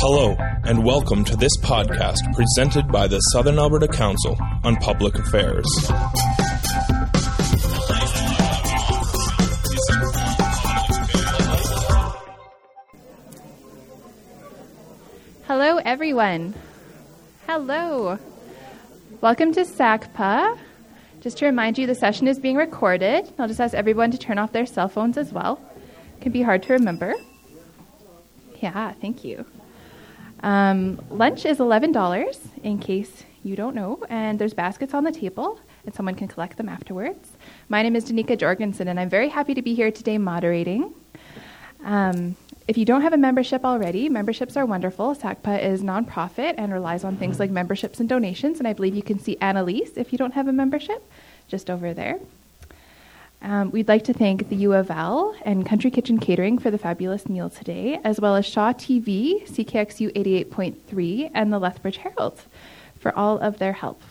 [0.00, 5.66] Hello, and welcome to this podcast presented by the Southern Alberta Council on Public Affairs.
[15.48, 16.54] Hello, everyone.
[17.48, 18.20] Hello.
[19.20, 20.56] Welcome to SACPA.
[21.22, 23.28] Just to remind you, the session is being recorded.
[23.36, 25.60] I'll just ask everyone to turn off their cell phones as well.
[26.16, 27.14] It can be hard to remember.
[28.62, 29.44] Yeah, thank you.
[30.40, 35.58] Um, lunch is $11 in case you don't know, and there's baskets on the table,
[35.84, 37.32] and someone can collect them afterwards.
[37.68, 40.92] My name is Danica Jorgensen, and I'm very happy to be here today moderating.
[41.84, 45.14] Um, if you don't have a membership already, memberships are wonderful.
[45.14, 49.02] SACPA is nonprofit and relies on things like memberships and donations, and I believe you
[49.02, 51.02] can see Annalise if you don't have a membership,
[51.48, 52.18] just over there.
[53.40, 56.78] Um, we'd like to thank the U of L and Country Kitchen Catering for the
[56.78, 62.40] fabulous meal today, as well as Shaw TV, CKXU 88.3, and the Lethbridge Herald
[62.98, 64.02] for all of their help.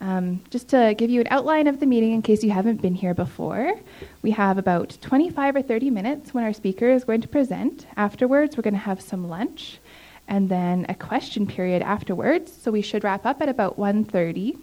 [0.00, 2.94] Um, just to give you an outline of the meeting in case you haven't been
[2.94, 3.74] here before,
[4.22, 7.86] we have about 25 or 30 minutes when our speaker is going to present.
[7.96, 9.78] Afterwards, we're going to have some lunch
[10.26, 12.52] and then a question period afterwards.
[12.52, 14.58] So we should wrap up at about 1:30.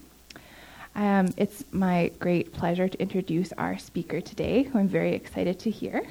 [0.95, 5.69] Um, it's my great pleasure to introduce our speaker today, who I'm very excited to
[5.69, 6.05] hear.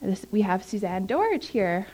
[0.00, 1.86] This, we have Suzanne Doerge here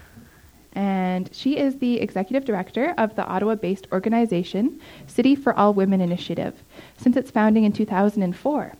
[0.74, 6.00] and she is the executive director of the Ottawa based organization City for All Women
[6.00, 6.54] Initiative
[6.96, 8.72] since its founding in 2004.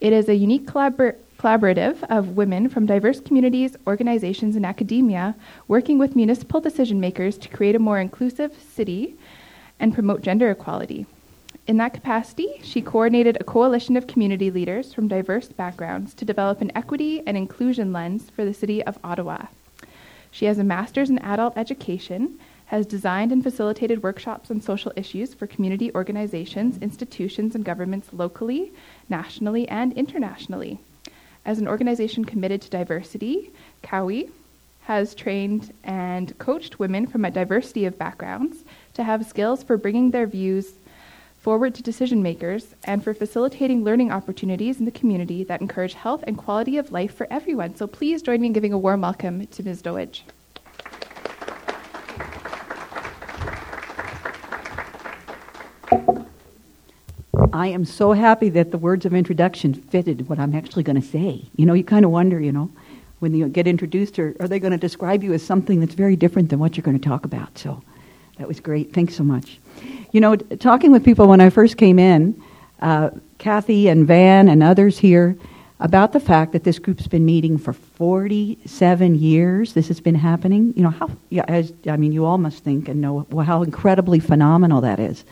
[0.00, 5.34] It is a unique collabor- collaborative of women from diverse communities, organizations, and academia
[5.66, 9.16] working with municipal decision makers to create a more inclusive city
[9.80, 11.06] and promote gender equality.
[11.66, 16.60] In that capacity, she coordinated a coalition of community leaders from diverse backgrounds to develop
[16.60, 19.46] an equity and inclusion lens for the city of Ottawa.
[20.30, 25.32] She has a master's in adult education, has designed and facilitated workshops on social issues
[25.32, 28.70] for community organizations, institutions, and governments locally,
[29.08, 30.80] nationally, and internationally.
[31.46, 33.52] As an organization committed to diversity,
[33.82, 34.30] CAWI
[34.82, 40.10] has trained and coached women from a diversity of backgrounds to have skills for bringing
[40.10, 40.74] their views
[41.44, 46.24] forward to decision makers, and for facilitating learning opportunities in the community that encourage health
[46.26, 47.76] and quality of life for everyone.
[47.76, 49.82] So please join me in giving a warm welcome to Ms.
[49.82, 50.22] Doidge.
[57.52, 61.06] I am so happy that the words of introduction fitted what I'm actually going to
[61.06, 61.44] say.
[61.56, 62.70] You know, you kind of wonder, you know,
[63.18, 66.16] when you get introduced, are, are they going to describe you as something that's very
[66.16, 67.58] different than what you're going to talk about?
[67.58, 67.82] So
[68.38, 68.92] that was great.
[68.92, 69.58] Thanks so much.
[70.12, 72.40] You know, talking with people when I first came in,
[72.80, 75.36] uh, Kathy and Van and others here,
[75.80, 79.72] about the fact that this group's been meeting for 47 years.
[79.74, 80.72] This has been happening.
[80.76, 84.20] You know, how, yeah, as, I mean, you all must think and know how incredibly
[84.20, 85.24] phenomenal that is.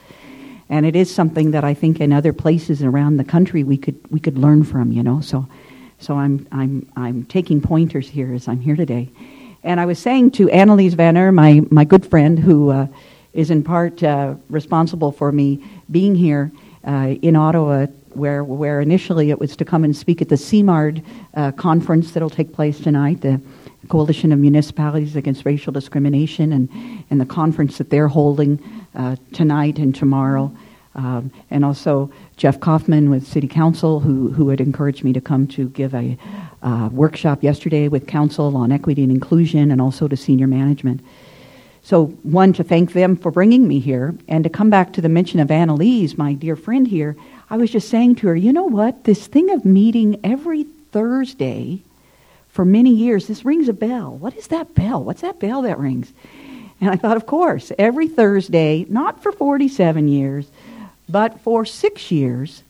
[0.68, 3.98] And it is something that I think in other places around the country we could,
[4.10, 5.20] we could learn from, you know.
[5.20, 5.46] So,
[5.98, 9.10] so I'm, I'm, I'm taking pointers here as I'm here today.
[9.64, 12.88] And I was saying to Annalise Vanner, my, my good friend, who uh,
[13.32, 16.50] is in part uh, responsible for me being here
[16.84, 21.04] uh, in Ottawa, where, where initially it was to come and speak at the CMARD
[21.34, 23.40] uh, conference that will take place tonight, the
[23.88, 26.68] Coalition of Municipalities Against Racial Discrimination, and,
[27.10, 28.60] and the conference that they're holding
[28.96, 30.54] uh, tonight and tomorrow.
[30.94, 35.46] Um, and also Jeff Coffman with City Council, who, who had encouraged me to come
[35.48, 36.18] to give a
[36.62, 41.00] uh, workshop yesterday with Council on Equity and Inclusion and also to senior management.
[41.84, 45.08] So, one, to thank them for bringing me here, and to come back to the
[45.08, 47.16] mention of Annalise, my dear friend here,
[47.50, 49.02] I was just saying to her, you know what?
[49.02, 51.82] This thing of meeting every Thursday
[52.48, 54.16] for many years, this rings a bell.
[54.16, 55.02] What is that bell?
[55.02, 56.12] What's that bell that rings?
[56.80, 60.50] And I thought, of course, every Thursday, not for 47 years,
[61.08, 62.62] but for six years,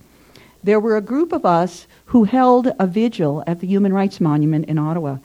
[0.65, 4.67] there were a group of us who held a vigil at the Human Rights Monument
[4.67, 5.19] in Ottawa.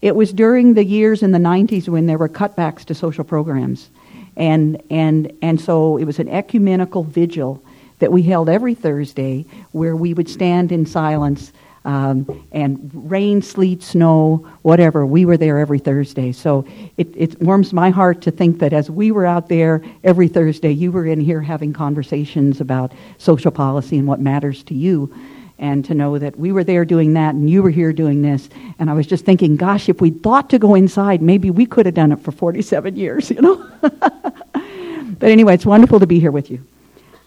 [0.00, 3.90] It was during the years in the 90s when there were cutbacks to social programs.
[4.36, 7.62] And, and, and so it was an ecumenical vigil
[7.98, 11.52] that we held every Thursday where we would stand in silence
[11.84, 16.32] um, and rain, sleet, snow, whatever, we were there every Thursday.
[16.32, 16.66] So
[16.96, 20.70] it, it warms my heart to think that as we were out there every Thursday,
[20.70, 25.14] you were in here having conversations about social policy and what matters to you
[25.58, 28.48] and to know that we were there doing that and you were here doing this.
[28.78, 31.86] And I was just thinking, gosh, if we thought to go inside, maybe we could
[31.86, 33.66] have done it for 47 years, you know?
[33.82, 36.64] but anyway, it's wonderful to be here with you.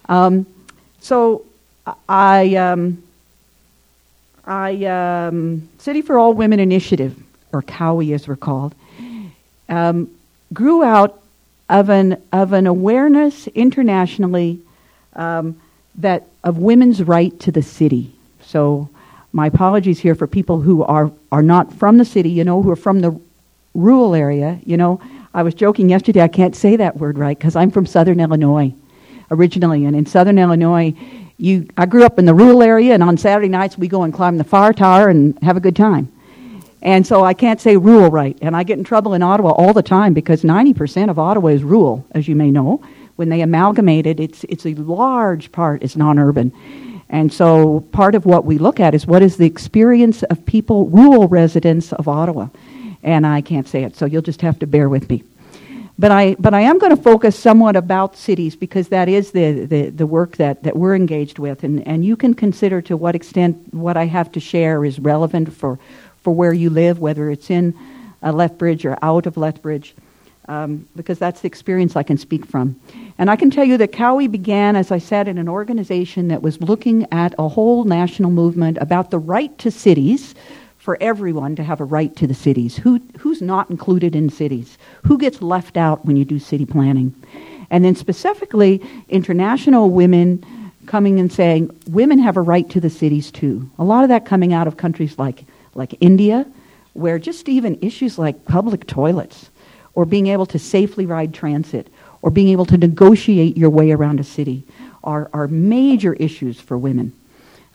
[0.07, 0.45] Um,
[0.99, 1.45] so
[2.07, 3.03] I, um,
[4.45, 7.15] I um, City for All Women Initiative,
[7.53, 8.75] or CAWI as we're called,
[9.69, 10.09] um,
[10.53, 11.21] grew out
[11.69, 14.59] of an, of an awareness internationally
[15.15, 15.59] um,
[15.95, 18.11] that of women's right to the city.
[18.41, 18.89] So
[19.31, 22.71] my apologies here for people who are, are not from the city, you know, who
[22.71, 23.17] are from the
[23.73, 24.59] rural area.
[24.65, 25.01] You know,
[25.33, 28.73] I was joking yesterday, I can't say that word right because I'm from southern Illinois
[29.29, 29.85] originally.
[29.85, 30.93] And in southern Illinois,
[31.41, 34.13] you, I grew up in the rural area, and on Saturday nights we go and
[34.13, 36.11] climb the fire tower and have a good time.
[36.83, 38.37] And so I can't say rural right.
[38.41, 41.63] And I get in trouble in Ottawa all the time because 90% of Ottawa is
[41.63, 42.83] rural, as you may know.
[43.15, 46.51] When they amalgamated, it's, it's a large part is non urban.
[47.09, 50.87] And so part of what we look at is what is the experience of people,
[50.87, 52.47] rural residents of Ottawa.
[53.03, 55.23] And I can't say it, so you'll just have to bear with me.
[55.99, 59.65] But I, but I am going to focus somewhat about cities because that is the,
[59.65, 61.63] the, the work that, that we're engaged with.
[61.63, 65.53] And, and you can consider to what extent what I have to share is relevant
[65.53, 65.79] for,
[66.21, 67.77] for where you live, whether it's in
[68.23, 69.93] uh, Lethbridge or out of Lethbridge,
[70.47, 72.79] um, because that's the experience I can speak from.
[73.17, 76.41] And I can tell you that CAWI began, as I said, in an organization that
[76.41, 80.33] was looking at a whole national movement about the right to cities
[80.81, 82.75] for everyone to have a right to the cities.
[82.75, 84.79] Who, who's not included in cities?
[85.05, 87.13] Who gets left out when you do city planning?
[87.69, 90.43] And then specifically, international women
[90.87, 93.69] coming and saying women have a right to the cities too.
[93.77, 95.45] A lot of that coming out of countries like,
[95.75, 96.47] like India,
[96.93, 99.51] where just even issues like public toilets
[99.93, 101.93] or being able to safely ride transit
[102.23, 104.65] or being able to negotiate your way around a city
[105.03, 107.13] are, are major issues for women.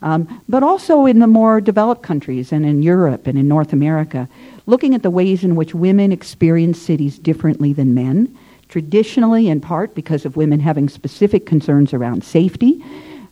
[0.01, 4.29] Um, but also in the more developed countries and in Europe and in North America,
[4.67, 8.37] looking at the ways in which women experience cities differently than men,
[8.69, 12.83] traditionally in part because of women having specific concerns around safety,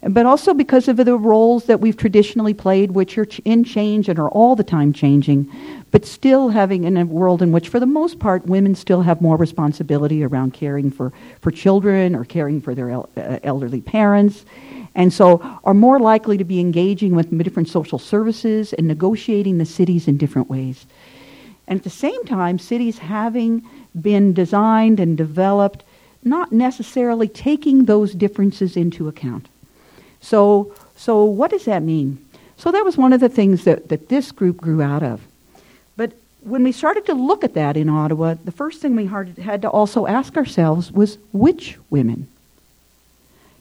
[0.08, 4.18] but also because of the roles that we've traditionally played, which are in change and
[4.18, 5.52] are all the time changing,
[5.92, 9.22] but still having in a world in which, for the most part, women still have
[9.22, 11.12] more responsibility around caring for,
[11.42, 14.46] for children or caring for their el- uh, elderly parents
[14.96, 19.66] and so are more likely to be engaging with different social services and negotiating the
[19.66, 20.86] cities in different ways.
[21.68, 23.68] And at the same time, cities having
[24.00, 25.84] been designed and developed,
[26.24, 29.48] not necessarily taking those differences into account.
[30.22, 32.24] So, so what does that mean?
[32.58, 35.22] So that was one of the things that, that this group grew out of.
[35.98, 39.62] But when we started to look at that in Ottawa, the first thing we had
[39.64, 42.28] to also ask ourselves was which women?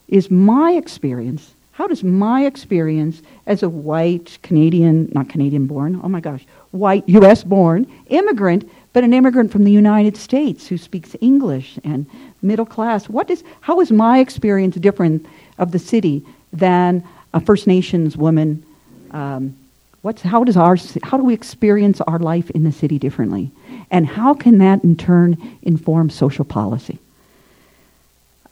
[0.07, 1.53] Is my experience.
[1.71, 7.03] How does my experience as a white Canadian, not Canadian born, oh my gosh, white
[7.07, 7.43] U.S.
[7.43, 12.05] born immigrant, but an immigrant from the United States who speaks English and
[12.41, 15.25] middle class, what is, how is my experience different
[15.57, 17.03] of the city than
[17.33, 18.63] a First Nations woman?
[19.11, 19.57] Um,
[20.01, 23.51] what's, how, does our, how do we experience our life in the city differently?
[23.91, 26.99] And how can that in turn inform social policy?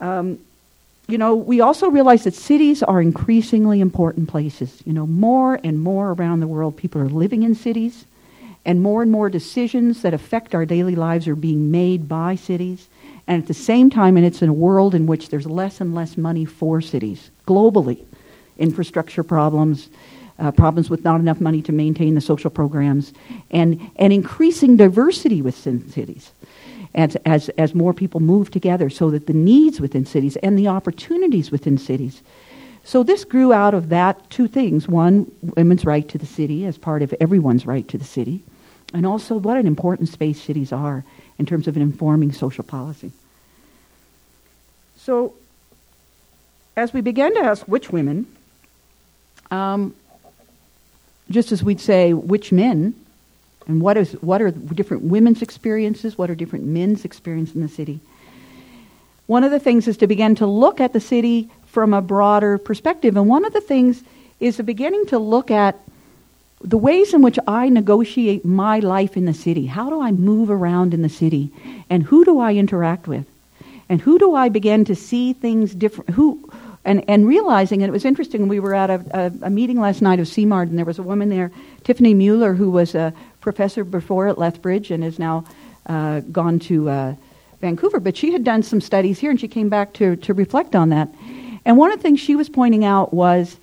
[0.00, 0.38] Um,
[1.06, 4.82] you know, we also realize that cities are increasingly important places.
[4.86, 8.06] You know, more and more around the world, people are living in cities,
[8.64, 12.88] and more and more decisions that affect our daily lives are being made by cities.
[13.26, 15.94] And at the same time, and it's in a world in which there's less and
[15.94, 18.02] less money for cities globally,
[18.58, 19.90] infrastructure problems,
[20.38, 23.12] uh, problems with not enough money to maintain the social programs,
[23.50, 26.32] and, and increasing diversity within cities
[26.94, 30.68] as, as, as more people move together so that the needs within cities and the
[30.68, 32.22] opportunities within cities.
[32.84, 34.86] So this grew out of that two things.
[34.86, 38.42] One, women's right to the city as part of everyone's right to the city,
[38.92, 41.02] and also what an important space cities are
[41.38, 43.10] in terms of informing social policy.
[44.98, 45.34] So
[46.76, 48.26] as we began to ask which women,
[49.50, 49.94] um,
[51.30, 52.94] just as we'd say which men,
[53.66, 56.18] and what, is, what are different women's experiences?
[56.18, 58.00] What are different men's experiences in the city?
[59.26, 62.58] One of the things is to begin to look at the city from a broader
[62.58, 63.16] perspective.
[63.16, 64.02] And one of the things
[64.38, 65.80] is beginning to look at
[66.60, 69.66] the ways in which I negotiate my life in the city.
[69.66, 71.50] How do I move around in the city?
[71.88, 73.26] And who do I interact with?
[73.88, 76.10] And who do I begin to see things different?
[76.10, 76.50] Who,
[76.84, 79.04] and, and realizing, and it was interesting, we were at a,
[79.42, 81.50] a, a meeting last night of CMARD, and there was a woman there,
[81.82, 83.12] Tiffany Mueller, who was a
[83.44, 85.44] professor before at Lethbridge and has now
[85.86, 87.14] uh, gone to uh,
[87.60, 88.00] Vancouver.
[88.00, 90.88] But she had done some studies here and she came back to, to reflect on
[90.88, 91.08] that.
[91.64, 93.56] And one of the things she was pointing out was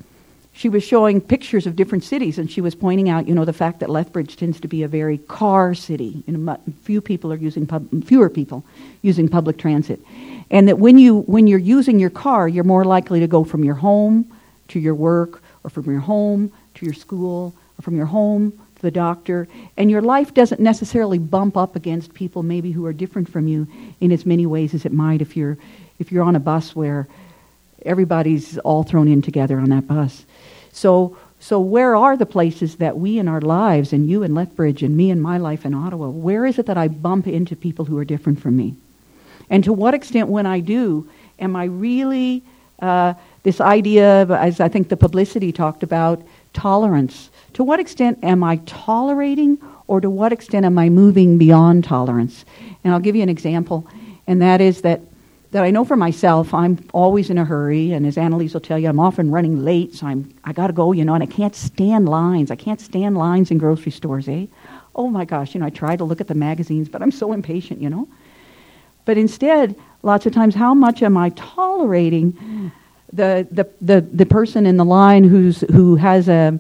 [0.54, 3.54] she was showing pictures of different cities and she was pointing out, you know, the
[3.54, 6.24] fact that Lethbridge tends to be a very car city.
[6.28, 8.64] You know, few people are using pub- fewer people
[9.02, 10.00] using public transit.
[10.52, 13.64] And that when you when you're using your car, you're more likely to go from
[13.64, 14.32] your home
[14.68, 18.92] to your work or from your home to your school or from your home the
[18.92, 19.48] doctor,
[19.78, 23.68] and your life doesn't necessarily bump up against people maybe who are different from you
[24.00, 25.58] in as many ways as it might if you're
[26.00, 27.08] if you're on a bus where
[27.86, 30.26] everybody's all thrown in together on that bus.
[30.72, 34.84] So so where are the places that we in our lives, and you in Lethbridge,
[34.84, 37.86] and me in my life in Ottawa, where is it that I bump into people
[37.86, 38.76] who are different from me?
[39.50, 41.10] And to what extent, when I do,
[41.40, 42.44] am I really
[42.80, 46.22] uh, this idea, of, as I think the publicity talked about,
[46.54, 47.30] tolerance?
[47.54, 52.46] To what extent am I tolerating, or to what extent am I moving beyond tolerance?
[52.84, 53.88] And I'll give you an example,
[54.28, 55.02] and that is that
[55.52, 58.80] that I know for myself, I'm always in a hurry, and as Annalise will tell
[58.80, 61.26] you, I'm often running late, so I'm I got to go, you know, and I
[61.26, 62.52] can't stand lines.
[62.52, 64.46] I can't stand lines in grocery stores, eh?
[64.96, 67.34] Oh my gosh, you know, I try to look at the magazines, but I'm so
[67.34, 68.08] impatient, you know.
[69.04, 72.72] But instead, lots of times, how much am I tolerating
[73.14, 76.60] the the the, the person in the line who's who has a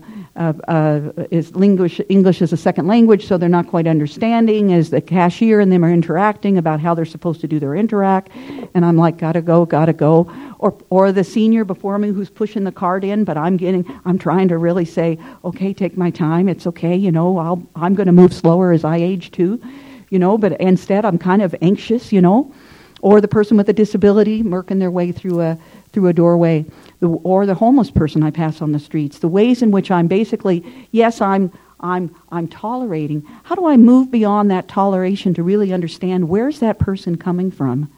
[1.29, 5.59] is English, English as a second language, so they're not quite understanding as the cashier
[5.59, 8.29] and them are interacting about how they're supposed to do their interact.
[8.73, 10.31] And I'm like, gotta go, gotta go.
[10.59, 14.17] Or, or the senior before me who's pushing the cart in, but I'm getting, I'm
[14.17, 16.47] trying to really say, okay, take my time.
[16.47, 19.61] It's okay, you know, I'll, I'm going to move slower as I age too,
[20.09, 22.53] you know, but instead I'm kind of anxious, you know.
[23.01, 25.57] Or the person with a disability working their way through a,
[25.91, 26.65] through a doorway
[26.99, 30.07] the, or the homeless person I pass on the streets, the ways in which I'm
[30.07, 33.23] basically, yes, I'm, I'm, I'm tolerating.
[33.43, 37.91] How do I move beyond that toleration to really understand where's that person coming from?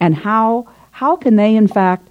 [0.00, 2.08] And how, how can they, in fact,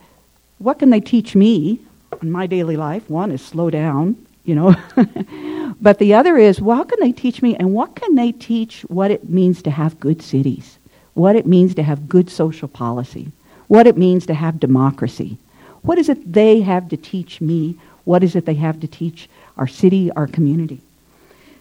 [0.59, 1.79] what can they teach me
[2.21, 3.09] in my daily life?
[3.09, 4.75] One is slow down, you know.
[5.81, 8.81] but the other is, well, how can they teach me and what can they teach
[8.83, 10.77] what it means to have good cities?
[11.15, 13.31] What it means to have good social policy?
[13.69, 15.38] What it means to have democracy?
[15.83, 17.75] What is it they have to teach me?
[18.03, 20.81] What is it they have to teach our city, our community?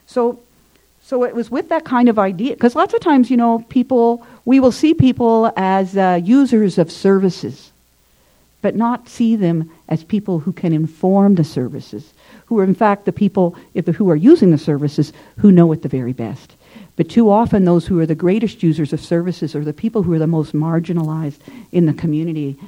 [0.06, 0.40] So,
[1.02, 4.26] so it was with that kind of idea, because lots of times, you know, people,
[4.46, 7.70] we will see people as uh, users of services,
[8.62, 12.12] but not see them as people who can inform the services,
[12.46, 15.82] who are in fact the people if who are using the services who know it
[15.82, 16.54] the very best.
[16.98, 20.12] But too often, those who are the greatest users of services are the people who
[20.12, 21.38] are the most marginalized
[21.72, 22.58] in the community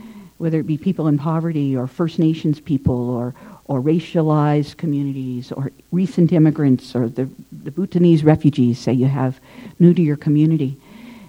[0.41, 3.35] whether it be people in poverty or First Nations people or,
[3.67, 9.39] or racialized communities or recent immigrants or the, the Bhutanese refugees, say you have
[9.79, 10.79] new to your community,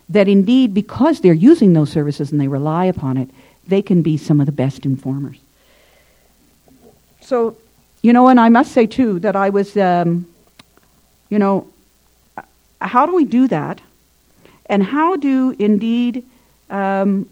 [0.07, 3.29] that indeed, because they're using those services and they rely upon it,
[3.67, 5.37] they can be some of the best informers.
[7.19, 7.57] So,
[8.01, 10.25] you know, and I must say too that I was, um,
[11.29, 11.67] you know,
[12.81, 13.81] how do we do that?
[14.65, 16.25] And how do indeed
[16.69, 17.29] um,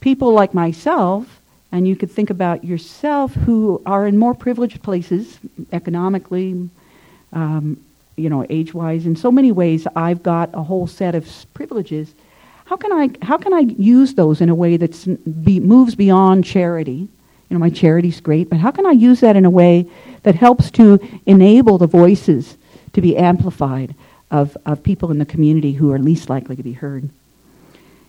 [0.00, 1.40] people like myself,
[1.72, 5.38] and you could think about yourself who are in more privileged places
[5.72, 6.68] economically,
[7.32, 7.80] um,
[8.16, 9.06] you know, age-wise.
[9.06, 12.12] In so many ways, I've got a whole set of privileges.
[12.66, 16.44] How can I how can I use those in a way that be, moves beyond
[16.44, 17.08] charity?
[17.48, 19.86] You know, my charity's great, but how can I use that in a way
[20.22, 22.56] that helps to enable the voices
[22.94, 23.94] to be amplified
[24.34, 27.08] of, of people in the community who are least likely to be heard?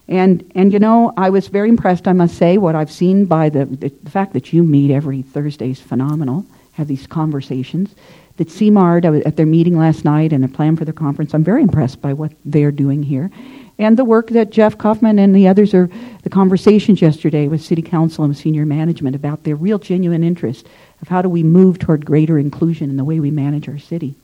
[0.08, 3.50] And, and you know, I was very impressed, I must say, what I've seen by
[3.50, 7.94] the, the, the fact that you meet every Thursday is phenomenal, have these conversations.
[8.38, 11.62] That CMARD, at their meeting last night and a plan for the conference, I'm very
[11.62, 13.32] impressed by what they're doing here.
[13.78, 15.90] And the work that Jeff Coffman and the others are,
[16.24, 20.66] the conversations yesterday with City Council and senior management about their real genuine interest
[21.02, 24.16] of how do we move toward greater inclusion in the way we manage our city.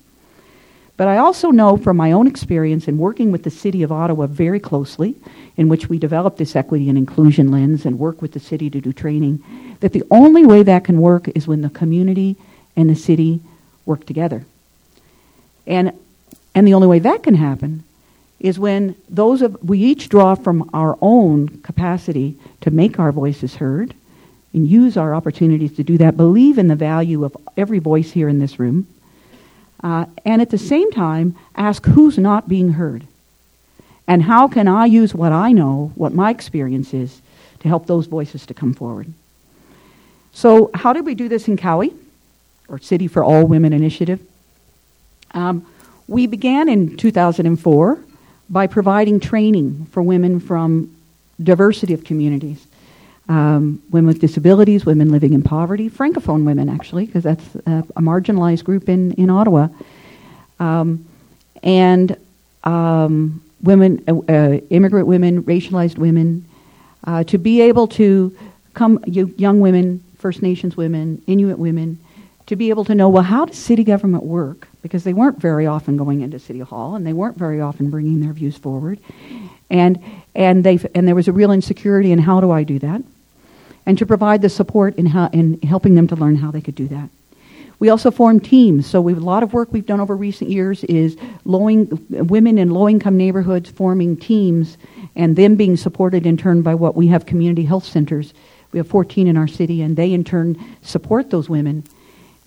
[1.01, 4.27] But I also know from my own experience in working with the City of Ottawa
[4.27, 5.15] very closely,
[5.57, 8.79] in which we develop this equity and inclusion lens and work with the city to
[8.79, 9.43] do training,
[9.79, 12.35] that the only way that can work is when the community
[12.75, 13.39] and the city
[13.83, 14.45] work together.
[15.65, 15.91] And,
[16.53, 17.83] and the only way that can happen
[18.39, 23.55] is when those of we each draw from our own capacity to make our voices
[23.55, 23.95] heard
[24.53, 28.29] and use our opportunities to do that, believe in the value of every voice here
[28.29, 28.85] in this room,
[29.83, 33.05] uh, and at the same time ask who's not being heard.
[34.07, 37.21] And how can I use what I know, what my experience is,
[37.59, 39.13] to help those voices to come forward?
[40.33, 41.93] So, how did we do this in CAWI,
[42.67, 44.19] or City for All Women Initiative?
[45.33, 45.65] Um,
[46.07, 47.99] we began in 2004
[48.49, 50.93] by providing training for women from
[51.41, 52.65] diversity of communities
[53.29, 58.01] um, women with disabilities, women living in poverty, francophone women actually, because that's a, a,
[58.01, 59.67] marginalized group in, in Ottawa,
[60.59, 61.05] um,
[61.63, 62.17] and
[62.63, 66.45] um, women, uh, uh, immigrant women, racialized women,
[67.05, 68.35] uh, to be able to
[68.73, 71.99] come, young women, First Nations women, Inuit women,
[72.47, 74.67] to be able to know well, how does city government work?
[74.81, 78.19] Because they weren't very often going into City Hall and they weren't very often bringing
[78.19, 78.99] their views forward.
[79.71, 80.03] And,
[80.35, 83.01] and, they, and there was a real insecurity in how do I do that?
[83.85, 86.75] And to provide the support in, how, in helping them to learn how they could
[86.75, 87.09] do that.
[87.79, 88.85] We also form teams.
[88.85, 92.69] So we, a lot of work we've done over recent years is low women in
[92.69, 94.77] low-income neighborhoods forming teams
[95.15, 98.35] and them being supported in turn by what we have community health centers.
[98.71, 101.83] We have 14 in our city, and they in turn support those women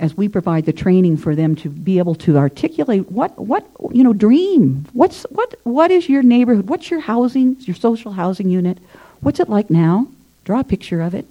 [0.01, 4.03] as we provide the training for them to be able to articulate what, what you
[4.03, 4.87] know, dream.
[4.93, 6.69] What's, what, what is your neighborhood?
[6.69, 8.79] What's your housing, your social housing unit?
[9.21, 10.09] What's it like now?
[10.45, 11.27] Draw a picture of it.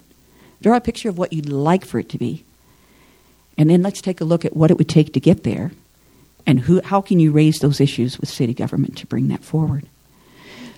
[0.62, 2.46] Draw a picture of what you'd like for it to be.
[3.58, 5.72] And then let's take a look at what it would take to get there
[6.46, 9.86] and who, how can you raise those issues with city government to bring that forward.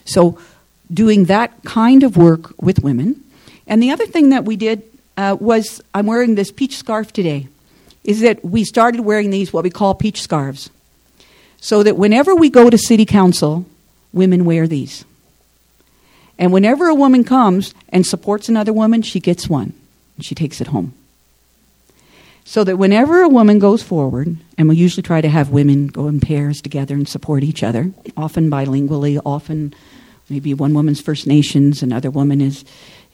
[0.06, 0.38] So,
[0.94, 3.24] doing that kind of work with women.
[3.66, 4.84] And the other thing that we did
[5.18, 7.48] uh, was I'm wearing this peach scarf today,
[8.06, 10.70] is that we started wearing these, what we call peach scarves.
[11.60, 13.66] So that whenever we go to city council,
[14.14, 15.04] women wear these.
[16.38, 19.74] And whenever a woman comes and supports another woman, she gets one
[20.16, 20.94] and she takes it home.
[22.44, 26.08] So that whenever a woman goes forward, and we usually try to have women go
[26.08, 29.74] in pairs together and support each other, often bilingually, often
[30.30, 32.64] maybe one woman's First Nations, another woman is,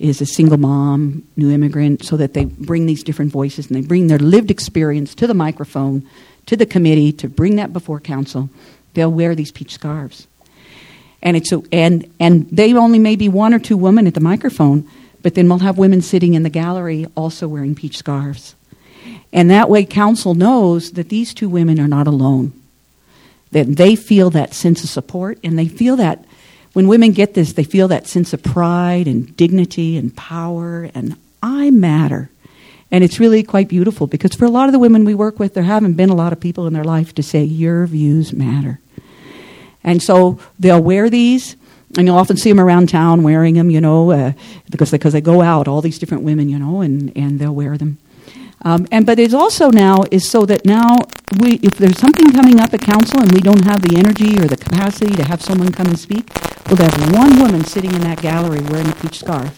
[0.02, 3.88] is a single mom, new immigrant, so that they bring these different voices and they
[3.88, 6.08] bring their lived experience to the microphone,
[6.48, 8.50] to the committee, to bring that before council.
[8.94, 10.28] They'll wear these peach scarves.
[11.22, 14.20] And, it's a, and, and they only may be one or two women at the
[14.20, 14.88] microphone,
[15.22, 18.56] but then we'll have women sitting in the gallery also wearing peach scarves.
[19.32, 22.54] And that way, council knows that these two women are not alone.
[23.52, 26.26] That they feel that sense of support, and they feel that
[26.74, 31.18] when women get this, they feel that sense of pride and dignity and power, and
[31.44, 32.30] I matter.
[32.92, 35.54] And it's really quite beautiful because for a lot of the women we work with,
[35.54, 38.80] there haven't been a lot of people in their life to say, Your views matter.
[39.84, 41.56] And so they'll wear these,
[41.98, 44.34] and you'll often see them around town wearing them, you know, uh,
[44.70, 47.56] because, they, because they go out, all these different women, you know, and, and they'll
[47.56, 47.98] wear them.
[48.64, 50.98] Um, and but it's also now is so that now
[51.40, 54.46] we, if there's something coming up at council and we don't have the energy or
[54.46, 56.30] the capacity to have someone come and speak,
[56.68, 59.52] we'll have one woman sitting in that gallery wearing a peach scarf.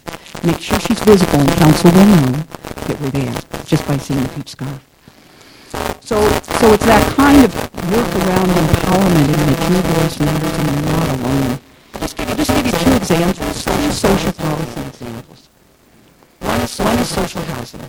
[0.43, 2.43] Make sure she's visible, and council will know
[2.87, 3.33] that we're there
[3.65, 4.81] just by seeing the peach scarf.
[6.01, 6.19] So,
[6.59, 7.53] so it's that kind of
[7.89, 11.59] work around empowerment and that your voice matters and you're not alone.
[11.99, 15.49] Just give, just give you two examples, two social policy examples.
[16.39, 17.79] One is, one is social housing.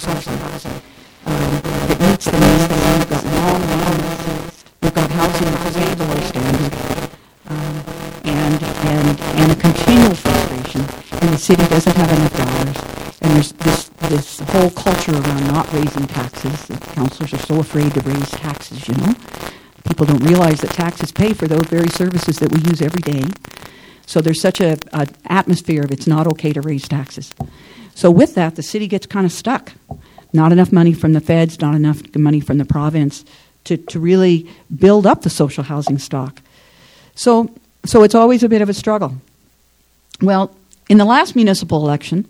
[0.00, 0.72] Social, housing
[1.26, 4.64] um, that meets the needs that we've got lists.
[4.82, 6.74] We've got housing way below standard.
[7.46, 7.84] Um,
[8.24, 10.80] and, and, and a continual frustration.
[11.20, 13.18] And the city doesn't have enough dollars.
[13.22, 16.66] And there's this, this whole culture around not raising taxes.
[16.66, 19.14] The councilors are so afraid to raise taxes, you know
[19.90, 23.24] people don't realize that taxes pay for those very services that we use every day.
[24.06, 27.32] So there's such a, a atmosphere of it's not okay to raise taxes.
[27.94, 29.72] So with that, the city gets kind of stuck.
[30.32, 33.24] Not enough money from the feds, not enough money from the province
[33.64, 36.40] to, to really build up the social housing stock.
[37.14, 37.50] So,
[37.84, 39.14] so it's always a bit of a struggle.
[40.22, 40.54] Well,
[40.88, 42.26] in the last municipal election,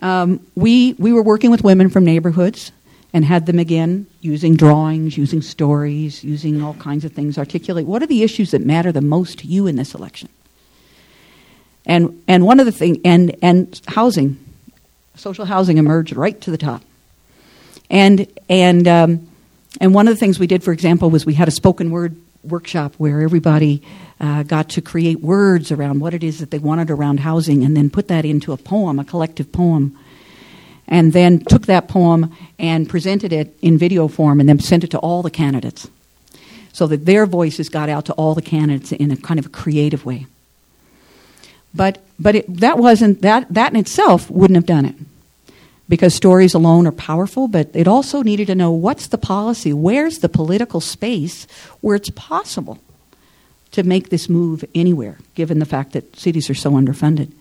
[0.00, 2.72] um, we, we were working with women from neighborhoods
[3.12, 8.02] and had them again using drawings, using stories, using all kinds of things, articulate what
[8.02, 10.28] are the issues that matter the most to you in this election.
[11.86, 14.38] And, and one of the things, and, and housing,
[15.14, 16.82] social housing emerged right to the top.
[17.90, 19.28] And, and, um,
[19.80, 22.16] and one of the things we did, for example, was we had a spoken word
[22.42, 23.82] workshop where everybody
[24.20, 27.76] uh, got to create words around what it is that they wanted around housing and
[27.76, 29.96] then put that into a poem, a collective poem.
[30.88, 34.92] And then took that poem and presented it in video form and then sent it
[34.92, 35.88] to all the candidates.
[36.72, 39.48] So that their voices got out to all the candidates in a kind of a
[39.48, 40.26] creative way.
[41.74, 44.94] But, but it, that wasn't, that, that in itself wouldn't have done it
[45.88, 50.18] because stories alone are powerful, but it also needed to know what's the policy, where's
[50.18, 51.46] the political space
[51.80, 52.78] where it's possible
[53.72, 57.32] to make this move anywhere, given the fact that cities are so underfunded.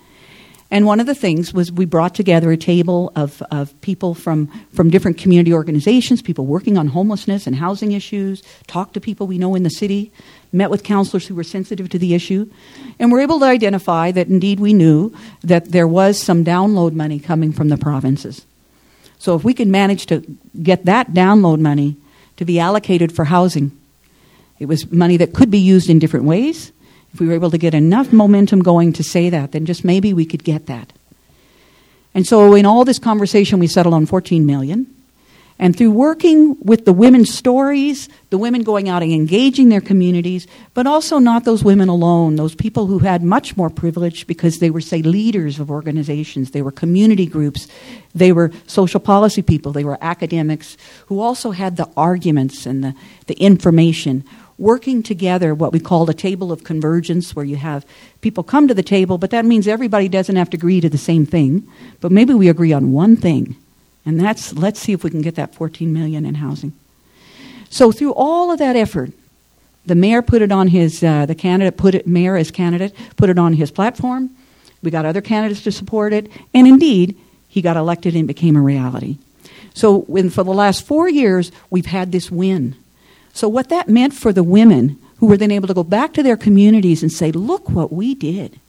[0.75, 4.47] And one of the things was we brought together a table of, of people from,
[4.73, 9.37] from different community organizations, people working on homelessness and housing issues, talked to people we
[9.37, 10.11] know in the city,
[10.51, 12.51] met with councilors who were sensitive to the issue,
[12.99, 17.21] and were able to identify that indeed we knew that there was some download money
[17.21, 18.45] coming from the provinces.
[19.17, 20.25] So if we could manage to
[20.61, 21.95] get that download money
[22.35, 23.71] to be allocated for housing,
[24.59, 26.73] it was money that could be used in different ways
[27.15, 30.13] if we were able to get enough momentum going to say that, then just maybe
[30.13, 30.91] we could get that.
[32.13, 34.93] And so in all this conversation, we settled on 14 million.
[35.57, 40.45] And through working with the women's stories, the women going out and engaging their communities,
[40.73, 44.69] but also not those women alone, those people who had much more privilege because they
[44.69, 47.69] were, say, leaders of organizations, they were community groups,
[48.13, 50.75] they were social policy people, they were academics
[51.05, 52.93] who also had the arguments and the,
[53.27, 54.25] the information
[54.57, 57.85] working together what we call a table of convergence, where you have
[58.21, 60.97] people come to the table, but that means everybody doesn't have to agree to the
[60.97, 61.67] same thing,
[61.99, 63.55] but maybe we agree on one thing,
[64.05, 66.73] and that's let's see if we can get that 14 million in housing.
[67.69, 69.11] So through all of that effort,
[69.85, 73.29] the mayor put it on his uh, the candidate put it mayor as candidate put
[73.29, 74.29] it on his platform.
[74.81, 78.61] We got other candidates to support it, and indeed he got elected and became a
[78.61, 79.17] reality.
[79.73, 82.75] So for the last four years, we've had this win
[83.35, 86.23] so, what that meant for the women who were then able to go back to
[86.23, 88.61] their communities and say, Look what we did.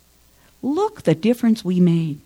[0.61, 2.21] Look the difference we made.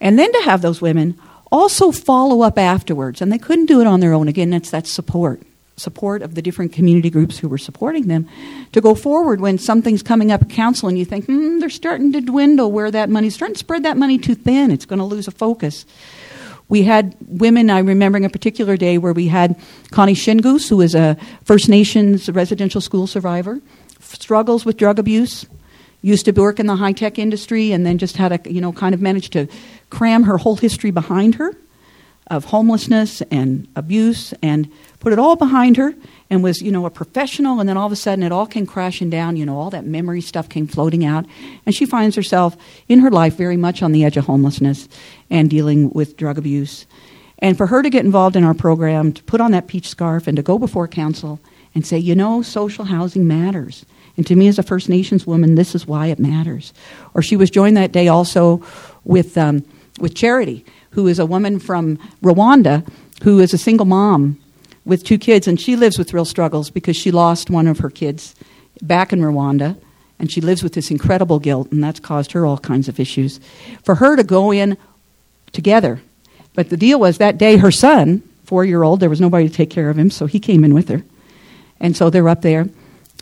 [0.00, 1.20] And then to have those women
[1.52, 3.20] also follow up afterwards.
[3.20, 4.28] And they couldn't do it on their own.
[4.28, 5.42] Again, that's that support
[5.76, 8.28] support of the different community groups who were supporting them
[8.72, 12.12] to go forward when something's coming up at council and you think, hmm, they're starting
[12.12, 14.72] to dwindle where that money's starting to spread that money too thin.
[14.72, 15.86] It's going to lose a focus.
[16.68, 19.58] We had women, I'm remembering a particular day where we had
[19.90, 23.60] Connie Shingoose, who is a First Nations residential school survivor,
[24.00, 25.46] struggles with drug abuse,
[26.02, 28.72] used to work in the high tech industry, and then just had a, you know,
[28.72, 29.48] kind of managed to
[29.90, 31.56] cram her whole history behind her
[32.30, 35.94] of homelessness and abuse and put it all behind her
[36.30, 38.66] and was, you know, a professional, and then all of a sudden it all came
[38.66, 41.24] crashing down, you know, all that memory stuff came floating out.
[41.64, 42.56] And she finds herself
[42.88, 44.88] in her life very much on the edge of homelessness
[45.30, 46.86] and dealing with drug abuse.
[47.38, 50.26] And for her to get involved in our program, to put on that peach scarf
[50.26, 51.40] and to go before council
[51.74, 53.86] and say, you know, social housing matters.
[54.16, 56.74] And to me, as a First Nations woman, this is why it matters.
[57.14, 58.62] Or she was joined that day also
[59.04, 59.64] with, um,
[60.00, 62.84] with Charity, who is a woman from Rwanda
[63.22, 64.38] who is a single mom
[64.88, 67.90] with two kids, and she lives with real struggles because she lost one of her
[67.90, 68.34] kids
[68.82, 69.76] back in Rwanda,
[70.18, 73.38] and she lives with this incredible guilt, and that's caused her all kinds of issues.
[73.84, 74.76] For her to go in
[75.52, 76.00] together,
[76.54, 79.54] but the deal was that day her son, four year old, there was nobody to
[79.54, 81.04] take care of him, so he came in with her.
[81.78, 82.66] And so they're up there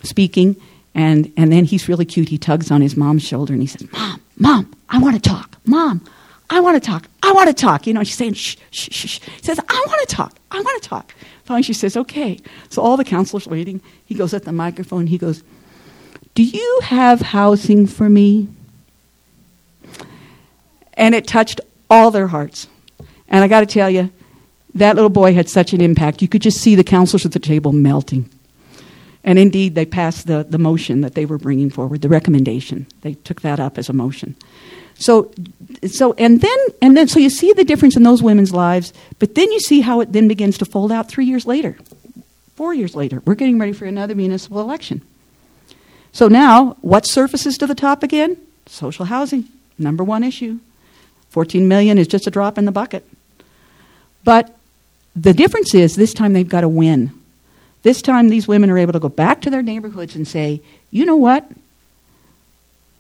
[0.02, 0.57] speaking,
[0.94, 2.29] and, and then he's really cute.
[2.29, 5.59] He tugs on his mom's shoulder and he says, Mom, Mom, I want to talk.
[5.66, 6.02] Mom,
[6.49, 7.09] I want to talk.
[7.23, 7.87] I want to talk.
[7.87, 9.21] You know, she's saying, shh, shh, shh.
[9.21, 10.37] He says, I want to talk.
[10.51, 11.13] I want to talk.
[11.45, 12.39] Finally, she says, okay.
[12.69, 13.81] So all the councilors waiting.
[14.05, 15.07] He goes at the microphone.
[15.07, 15.43] He goes,
[16.35, 18.49] do you have housing for me?
[20.95, 22.69] And it touched all their hearts.
[23.29, 24.11] And I got to tell you,
[24.75, 26.21] that little boy had such an impact.
[26.21, 28.31] You could just see the councilors at the table melting.
[29.25, 32.87] And indeed, they passed the, the motion that they were bringing forward, the recommendation.
[33.01, 34.37] They took that up as a motion.
[34.99, 35.31] So,
[35.87, 39.35] so and then and then so you see the difference in those women's lives, but
[39.35, 41.77] then you see how it then begins to fold out three years later,
[42.55, 43.23] four years later.
[43.25, 45.03] We're getting ready for another municipal election.
[46.13, 48.39] So now, what surfaces to the top again?
[48.65, 49.45] Social housing,
[49.79, 50.61] number one issue.
[51.31, 53.07] 14 million is just a drop in the bucket.
[54.25, 54.57] But
[55.15, 57.13] the difference is this time they've got to win.
[57.83, 61.05] This time these women are able to go back to their neighborhoods and say, you
[61.05, 61.47] know what?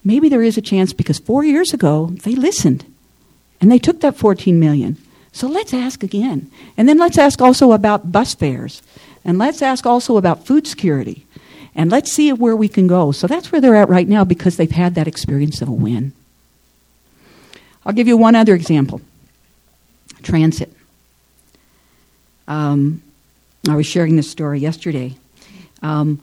[0.06, 2.86] Maybe there is a chance because four years ago they listened
[3.60, 4.96] and they took that 14 million.
[5.32, 6.50] So let's ask again.
[6.76, 8.82] And then let's ask also about bus fares.
[9.24, 11.26] And let's ask also about food security.
[11.74, 13.12] And let's see where we can go.
[13.12, 16.12] So that's where they're at right now because they've had that experience of a win.
[17.84, 19.00] I'll give you one other example
[20.22, 20.72] transit.
[22.48, 23.02] Um,
[23.68, 25.16] I was sharing this story yesterday.
[25.82, 26.20] Um,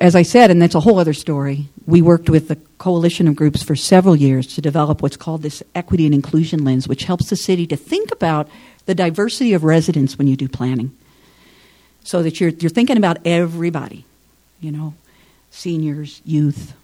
[0.00, 3.36] as I said, and that's a whole other story, we worked with the coalition of
[3.36, 7.30] groups for several years to develop what's called this equity and inclusion lens, which helps
[7.30, 8.48] the city to think about
[8.86, 10.96] the diversity of residents when you do planning.
[12.02, 14.04] So that you're, you're thinking about everybody,
[14.60, 14.94] you know,
[15.50, 16.74] seniors, youth,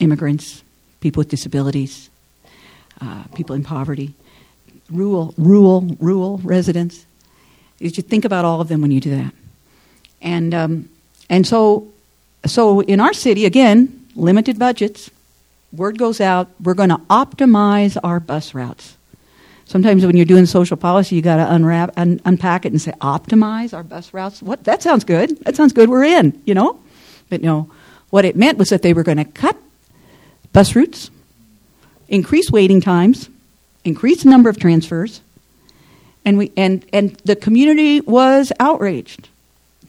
[0.00, 0.62] immigrants,
[1.00, 2.08] people with disabilities,
[3.00, 4.14] uh, people in poverty,
[4.90, 7.04] rural, rural, rural residents.
[7.78, 9.34] You should think about all of them when you do that.
[10.22, 10.88] And um,
[11.28, 11.92] and so,
[12.50, 15.10] so in our city, again, limited budgets.
[15.72, 18.96] Word goes out, we're going to optimize our bus routes.
[19.66, 22.92] Sometimes when you're doing social policy, you got to unwrap, un- unpack it and say,
[23.00, 24.40] optimize our bus routes.
[24.40, 24.64] What?
[24.64, 25.38] That sounds good.
[25.40, 25.88] That sounds good.
[25.88, 26.80] We're in, you know?
[27.28, 27.70] But no,
[28.10, 29.56] what it meant was that they were going to cut
[30.52, 31.10] bus routes,
[32.08, 33.28] increase waiting times,
[33.84, 35.20] increase the number of transfers,
[36.24, 39.28] and, we, and, and the community was outraged.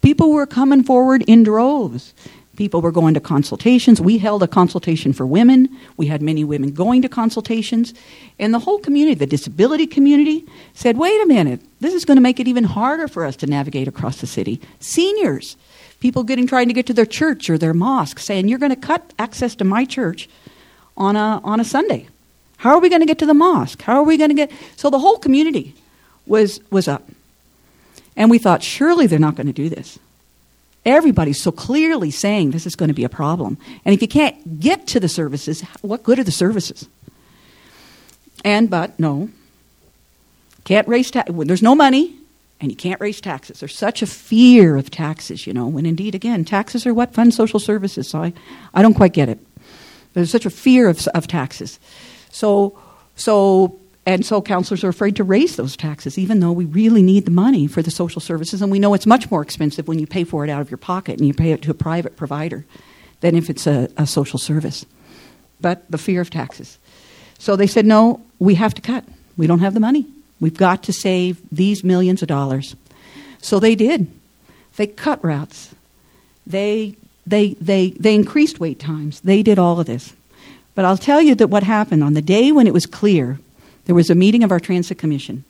[0.02, 2.14] People were coming forward in droves.
[2.58, 4.02] People were going to consultations.
[4.02, 5.70] We held a consultation for women.
[5.96, 7.94] We had many women going to consultations.
[8.40, 10.44] And the whole community, the disability community,
[10.74, 13.48] said, wait a minute, this is going to make it even harder for us to
[13.48, 14.60] navigate across the city.
[14.80, 15.56] Seniors,
[16.00, 18.76] people getting trying to get to their church or their mosque, saying, you're going to
[18.76, 20.28] cut access to my church
[20.98, 22.08] on a, on a Sunday.
[22.58, 23.84] How are we going to get to the mosque?
[23.84, 24.52] How are we going to get.
[24.78, 25.76] So the whole community
[26.26, 27.08] was, was up.
[28.16, 30.00] And we thought, surely they're not going to do this.
[30.88, 33.58] Everybody's so clearly saying this is going to be a problem.
[33.84, 36.88] And if you can't get to the services, what good are the services?
[38.46, 39.30] And, but, no.
[40.64, 41.36] Can't raise taxes.
[41.36, 42.16] When there's no money
[42.62, 43.60] and you can't raise taxes.
[43.60, 47.34] There's such a fear of taxes, you know, when indeed, again, taxes are what fund
[47.34, 48.08] social services.
[48.10, 48.34] So I,
[48.74, 49.40] I don't quite get it.
[50.14, 51.80] There's such a fear of, of taxes.
[52.32, 52.80] So,
[53.18, 57.26] so and so councilors are afraid to raise those taxes, even though we really need
[57.26, 58.62] the money for the social services.
[58.62, 60.78] And we know it's much more expensive when you pay for it out of your
[60.78, 62.64] pocket and you pay it to a private provider
[63.20, 64.86] than if it's a, a social service.
[65.60, 66.78] But the fear of taxes.
[67.38, 69.04] So they said, no, we have to cut.
[69.36, 70.08] We don't have the money.
[70.40, 72.78] We've got to save these millions of dollars.
[73.42, 74.08] So they did.
[74.78, 75.76] They cut routes.
[76.46, 79.20] They, they, they, they increased wait times.
[79.20, 80.14] They did all of this.
[80.76, 83.40] But I'll tell you that what happened on the day when it was clear
[83.88, 85.46] there was a meeting of our transit commission,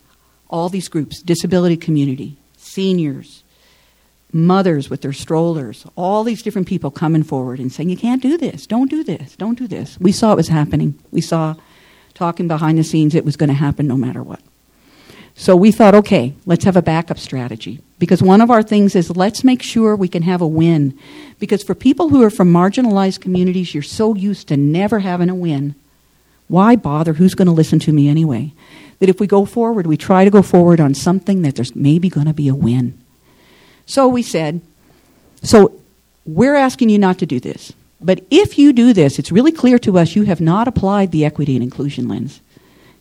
[0.48, 3.44] all these groups disability community, seniors,
[4.32, 8.38] mothers with their strollers, all these different people coming forward and saying, You can't do
[8.38, 10.00] this, don't do this, don't do this.
[10.00, 11.00] We saw it was happening.
[11.12, 11.56] We saw
[12.14, 14.40] talking behind the scenes it was going to happen no matter what.
[15.34, 17.80] So we thought, okay, let's have a backup strategy.
[18.00, 20.98] Because one of our things is let's make sure we can have a win.
[21.40, 25.36] Because for people who are from marginalized communities, you're so used to never having a
[25.36, 25.76] win
[26.48, 27.14] why bother?
[27.14, 28.54] Who's going to listen to me anyway?
[29.00, 32.10] That if we go forward, we try to go forward on something that there's maybe
[32.10, 32.98] going to be a win.
[33.86, 34.62] So we said,
[35.44, 35.80] so
[36.26, 37.74] we're asking you not to do this.
[38.00, 41.26] But if you do this, it's really clear to us you have not applied the
[41.26, 42.42] equity and inclusion lens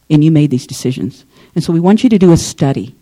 [0.09, 1.25] and you made these decisions.
[1.55, 2.95] And so we want you to do a study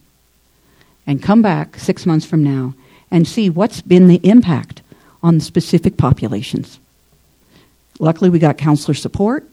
[1.06, 2.74] and come back six months from now
[3.10, 4.82] and see what's been the impact
[5.22, 6.78] on specific populations.
[7.98, 9.48] Luckily, we got councilor support.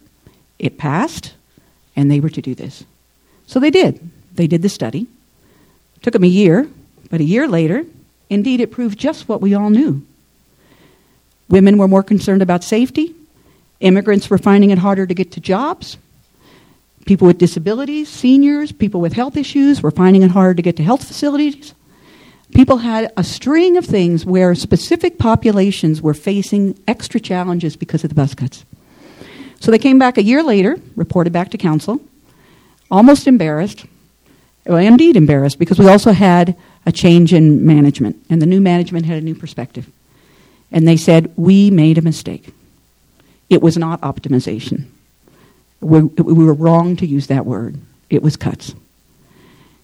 [0.62, 1.34] It passed,
[1.96, 2.84] and they were to do this.
[3.48, 4.00] So they did.
[4.36, 5.08] They did the study.
[5.96, 6.70] It took them a year,
[7.10, 7.84] but a year later,
[8.30, 10.06] indeed, it proved just what we all knew.
[11.50, 13.16] Women were more concerned about safety.
[13.80, 15.98] Immigrants were finding it harder to get to jobs.
[17.08, 20.84] People with disabilities, seniors, people with health issues were finding it harder to get to
[20.84, 21.74] health facilities.
[22.54, 28.12] People had a string of things where specific populations were facing extra challenges because of
[28.12, 28.64] the bus cuts.
[29.62, 32.02] So they came back a year later, reported back to council,
[32.90, 33.86] almost embarrassed,
[34.66, 39.06] well, indeed embarrassed, because we also had a change in management, and the new management
[39.06, 39.88] had a new perspective.
[40.72, 42.54] And they said, We made a mistake.
[43.50, 44.86] It was not optimization.
[45.80, 47.78] We, we were wrong to use that word.
[48.10, 48.74] It was cuts.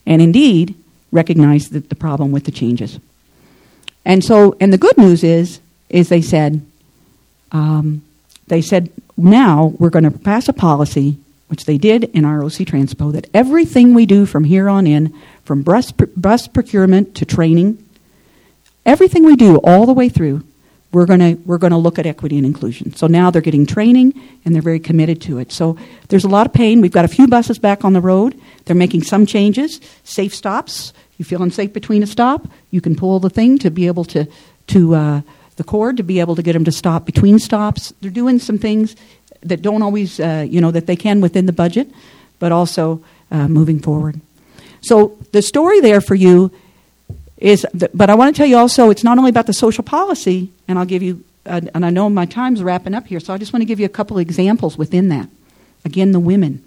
[0.07, 0.73] And indeed,
[1.11, 2.99] recognized the, the problem with the changes.
[4.05, 5.59] And so, and the good news is,
[5.89, 6.65] is they said,
[7.51, 8.01] um,
[8.47, 13.11] they said, now we're going to pass a policy, which they did in OC Transpo,
[13.11, 17.83] that everything we do from here on in, from bus, bus procurement to training,
[18.85, 20.43] everything we do all the way through,
[20.91, 22.95] we're going to we're going to look at equity and inclusion.
[22.95, 24.13] So now they're getting training
[24.45, 25.51] and they're very committed to it.
[25.51, 26.79] So there's a lot of pain.
[26.79, 28.39] We've got a few buses back on the road.
[28.65, 29.81] They're making some changes.
[30.05, 30.93] Safe stops.
[31.17, 34.27] You feel unsafe between a stop, you can pull the thing to be able to
[34.67, 35.21] to uh,
[35.57, 37.93] the cord to be able to get them to stop between stops.
[38.01, 38.95] They're doing some things
[39.41, 41.89] that don't always, uh, you know, that they can within the budget,
[42.39, 44.19] but also uh, moving forward.
[44.81, 46.51] So the story there for you
[47.37, 50.49] is, but I want to tell you also, it's not only about the social policy,
[50.67, 53.37] and I'll give you, uh, and I know my time's wrapping up here, so I
[53.37, 55.29] just want to give you a couple examples within that.
[55.85, 56.63] Again, the women.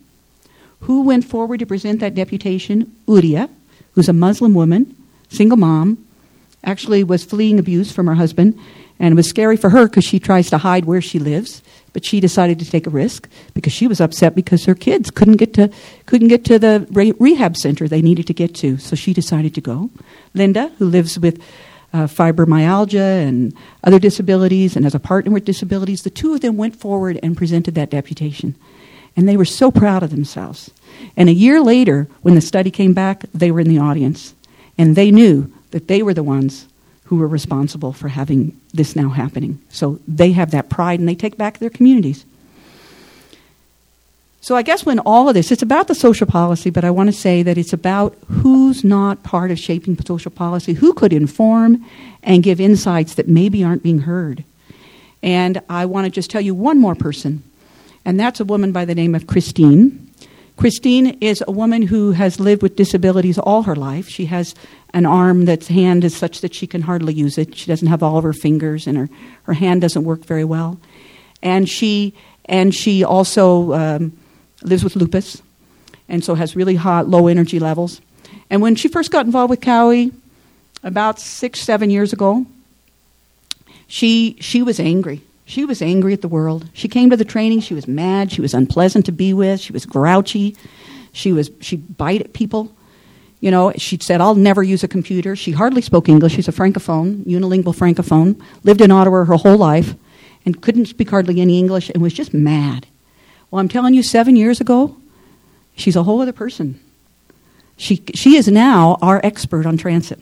[0.81, 2.95] Who went forward to present that deputation?
[3.07, 3.51] Uria,
[3.93, 4.97] who's a Muslim woman,
[5.29, 6.05] single mom,
[6.65, 8.59] actually was fleeing abuse from her husband,
[9.01, 11.63] and it was scary for her because she tries to hide where she lives.
[11.93, 15.39] But she decided to take a risk because she was upset because her kids couldn't
[15.39, 15.73] get to
[16.07, 18.77] couldn't get to the re- rehab center they needed to get to.
[18.77, 19.91] So she decided to go.
[20.33, 21.43] Linda, who lives with
[21.93, 26.57] uh, fibromyalgia and other disabilities, and has a partner with disabilities, the two of them
[26.57, 28.55] went forward and presented that deputation.
[29.17, 30.71] And they were so proud of themselves.
[31.17, 34.35] And a year later, when the study came back, they were in the audience.
[34.79, 36.69] And they knew that they were the ones
[37.11, 39.61] who were responsible for having this now happening.
[39.69, 42.25] So they have that pride and they take back their communities.
[44.41, 47.09] So I guess when all of this, it's about the social policy, but I want
[47.09, 51.85] to say that it's about who's not part of shaping social policy, who could inform
[52.23, 54.45] and give insights that maybe aren't being heard.
[55.21, 57.43] And I want to just tell you one more person,
[58.05, 60.10] and that's a woman by the name of Christine.
[60.61, 64.11] Christine is a woman who has lived with disabilities all her life.
[64.11, 64.55] She has
[64.93, 67.57] an arm that's hand is such that she can hardly use it.
[67.57, 69.09] She doesn't have all of her fingers, and her,
[69.45, 70.79] her hand doesn't work very well.
[71.43, 72.13] And she
[72.45, 74.13] and she also um,
[74.63, 75.41] lives with lupus,
[76.11, 78.03] and so has really hot, low energy levels.
[78.51, 80.13] And when she first got involved with CAWI,
[80.83, 82.45] about six, seven years ago,
[83.87, 85.23] she she was angry.
[85.51, 86.69] She was angry at the world.
[86.73, 87.59] She came to the training.
[87.59, 88.31] She was mad.
[88.31, 89.59] She was unpleasant to be with.
[89.59, 90.57] She was grouchy.
[91.11, 92.71] She was she'd bite at people.
[93.41, 96.35] You know, she said, "I'll never use a computer." She hardly spoke English.
[96.35, 98.41] She's a francophone, unilingual francophone.
[98.63, 99.97] Lived in Ottawa her whole life,
[100.47, 102.87] and couldn't speak hardly any English, and was just mad.
[103.51, 104.95] Well, I'm telling you, seven years ago,
[105.75, 106.79] she's a whole other person.
[107.77, 110.21] She she is now our expert on transit.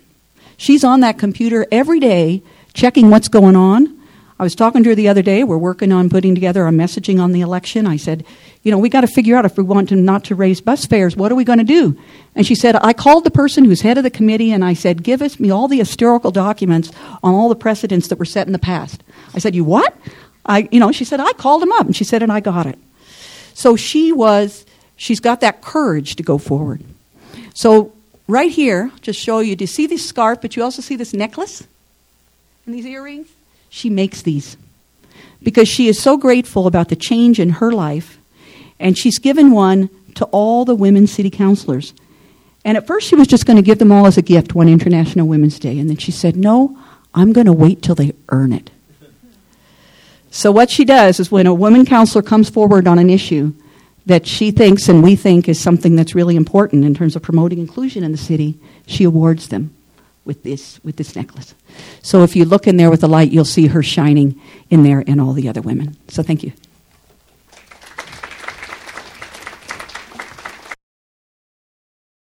[0.57, 3.98] She's on that computer every day, checking what's going on
[4.39, 5.43] I was talking to her the other day.
[5.43, 7.87] We're working on putting together a messaging on the election.
[7.87, 8.25] I said,
[8.63, 10.87] you know, we got to figure out if we want to not to raise bus
[10.87, 11.99] fares, what are we going to do?
[12.37, 15.03] And she said, I called the person who's head of the committee and I said,
[15.03, 18.53] give us me all the historical documents on all the precedents that were set in
[18.53, 19.03] the past.
[19.35, 19.97] I said, you what?
[20.47, 21.87] I, you know, she said, I called him up.
[21.87, 22.79] And she said, and I got it.
[23.55, 24.65] So she was,
[24.97, 26.85] she's got that courage to go forward.
[27.55, 27.93] So
[28.29, 31.13] right here, just show you, do you see this scarf, but you also see this
[31.13, 31.67] necklace
[32.67, 33.29] and these earrings?
[33.69, 34.57] She makes these
[35.43, 38.19] because she is so grateful about the change in her life,
[38.79, 41.95] and she's given one to all the women city councilors.
[42.65, 44.69] And at first, she was just going to give them all as a gift one
[44.69, 46.79] International Women's Day, and then she said, No,
[47.15, 48.71] I'm going to wait till they earn it.
[50.31, 53.55] So, what she does is when a woman councilor comes forward on an issue
[54.07, 57.59] that she thinks and we think is something that's really important in terms of promoting
[57.59, 59.75] inclusion in the city, she awards them
[60.29, 61.55] with this, with this necklace.
[62.03, 65.03] So if you look in there with the light, you'll see her shining in there
[65.07, 65.97] and all the other women.
[66.07, 66.53] So thank you.